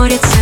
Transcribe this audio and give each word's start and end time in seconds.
море. 0.00 0.39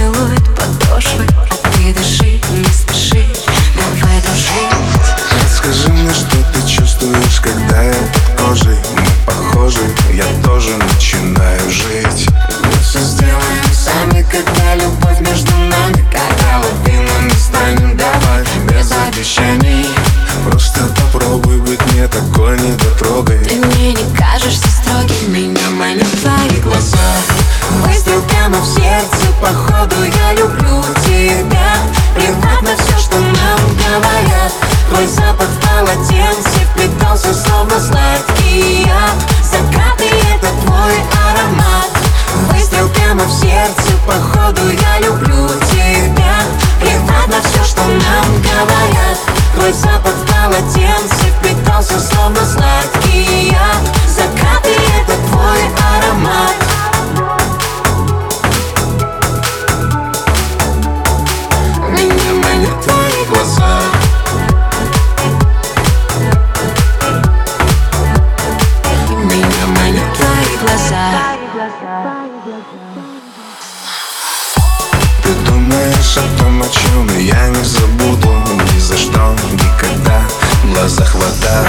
Я 77.19 77.49
не 77.49 77.65
забуду 77.65 78.33
Ни 78.75 78.79
за 78.79 78.97
что, 78.97 79.35
никогда. 79.53 80.23
В 80.63 80.73
глазах 80.73 81.15
вода. 81.15 81.65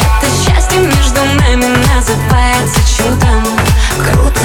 Это 0.00 0.26
счастье 0.30 0.78
между 0.78 1.20
нами 1.40 1.66
называется 1.94 2.80
чудом. 2.96 3.44
Круто, 3.98 4.40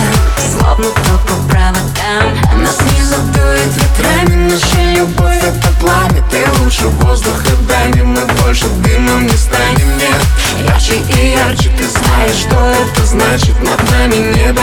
словно 0.51 0.85
ток 0.85 1.21
по 1.27 1.49
проводам. 1.49 2.61
Нас 2.61 2.77
не 2.93 3.03
задует 3.03 3.75
ветрами, 3.75 4.51
наша 4.51 4.81
любовь 4.95 5.43
это 5.43 5.67
пламя. 5.79 6.23
Ты 6.29 6.45
лучше 6.61 6.87
воздуха 6.87 7.49
дай 7.67 8.01
мы 8.01 8.25
больше 8.41 8.67
дымом 8.83 9.25
не 9.25 9.37
станем, 9.37 9.97
нет 9.97 10.21
Ярче 10.65 10.95
и 10.95 11.31
ярче, 11.33 11.69
Ты 11.77 11.83
знаешь, 11.87 12.35
что 12.35 12.55
это 12.55 13.05
значит. 13.05 13.61
Над 13.61 13.91
нами 13.91 14.33
небо 14.35 14.61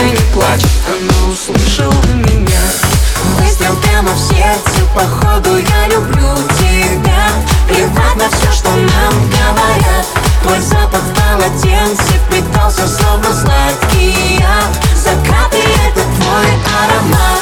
Выстрел 3.67 3.81
прямо 3.81 4.11
в 4.11 4.19
сердце, 4.19 4.85
походу 4.95 5.57
я 5.57 5.87
люблю 5.87 6.35
тебя. 6.57 7.27
Плевать 7.67 8.15
на 8.15 8.29
все, 8.29 8.51
что 8.51 8.69
нам 8.69 9.29
говорят. 9.29 10.05
Твой 10.41 10.59
запах 10.61 11.01
в 11.01 11.13
полотенце 11.13 12.13
впитался, 12.25 12.87
словно 12.87 13.33
сладкий 13.33 14.37
яд. 14.39 14.85
Закаты— 14.95 15.57
это 15.87 16.01
твой 16.01 16.47
аромат 16.81 17.36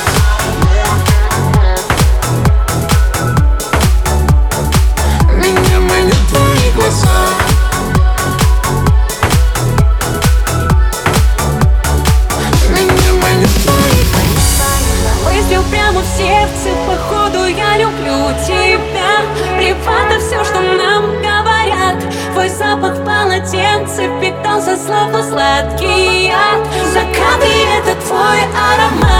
сердце, 16.18 16.70
походу 16.88 17.46
я 17.46 17.78
люблю 17.78 18.32
тебя. 18.46 19.26
Плевать 19.58 20.10
на 20.10 20.20
все, 20.20 20.44
что 20.44 20.62
нам 20.62 21.22
говорят. 21.22 21.98
Твой 22.34 22.50
запах 22.50 22.98
в 22.98 23.06
полотенце 23.06 24.08
впитался, 24.18 24.78
словно 24.78 25.24
сладкий 25.24 26.28
яд. 26.28 26.62
Закаты— 26.94 27.48
это 27.78 27.96
твой 28.02 28.40
аромат 28.54 29.15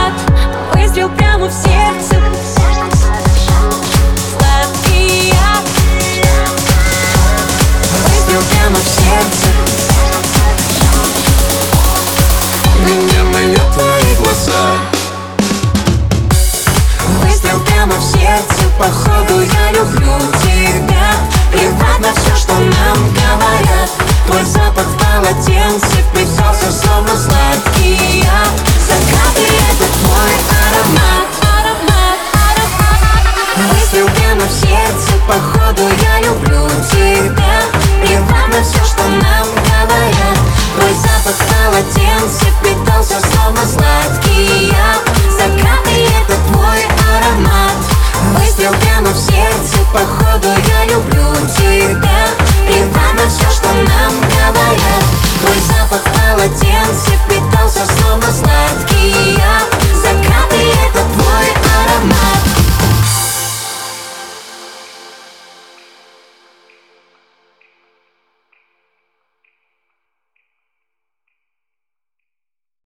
люблю 19.86 20.18
тебя 20.42 20.55